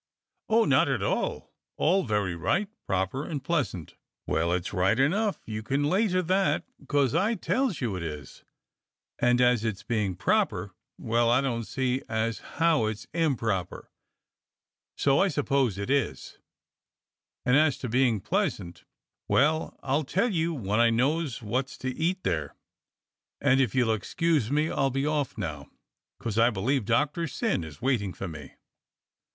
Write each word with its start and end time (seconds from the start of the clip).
"Oh, 0.49 0.65
not 0.65 0.89
at 0.89 1.03
all— 1.03 1.53
all 1.77 2.05
very 2.05 2.33
right, 2.33 2.67
proper, 2.87 3.23
and 3.23 3.43
pleasant." 3.43 3.93
"W^ell, 4.27 4.57
it's 4.57 4.73
right 4.73 4.99
enough, 4.99 5.43
you 5.45 5.61
can 5.61 5.83
lay 5.83 6.07
to 6.07 6.23
that, 6.23 6.63
'cos 6.87 7.13
I 7.13 7.35
tells 7.35 7.81
you 7.81 7.95
it 7.95 8.01
is, 8.01 8.43
and 9.19 9.39
as 9.39 9.61
to 9.61 9.67
its 9.67 9.83
being 9.83 10.15
proper, 10.15 10.71
well, 10.97 11.29
I 11.29 11.39
don't 11.41 11.65
see 11.65 12.01
as 12.09 12.39
how 12.57 12.87
it's 12.87 13.05
improper, 13.13 13.91
so 14.97 15.19
I 15.19 15.27
suppose 15.27 15.77
it 15.77 15.91
is; 15.91 16.39
and 17.45 17.55
as 17.55 17.77
to 17.77 17.85
96 17.85 17.85
DOCTOR 17.85 17.85
SYN 17.85 17.85
its 17.85 17.91
being 17.91 18.21
"pleasant, 18.21 18.83
well, 19.27 19.79
I'll 19.83 20.03
tell 20.03 20.31
you 20.33 20.51
when 20.55 20.79
I 20.79 20.89
knows 20.89 21.43
what's 21.43 21.77
to 21.77 21.89
eat 21.95 22.23
there; 22.23 22.55
and 23.39 23.61
if 23.61 23.75
you'll 23.75 23.93
excuse 23.93 24.49
me 24.49 24.67
I'll 24.71 24.89
be 24.89 25.05
off 25.05 25.37
now, 25.37 25.69
'cos 26.17 26.39
I 26.39 26.49
believe 26.49 26.85
Doctor 26.85 27.27
Syn 27.27 27.63
is 27.63 27.83
waiting 27.83 28.13
for 28.13 28.27
me." 28.27 28.55